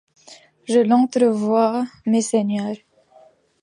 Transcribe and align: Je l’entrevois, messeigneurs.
Je 0.65 0.79
l’entrevois, 0.79 1.85
messeigneurs. 2.07 2.77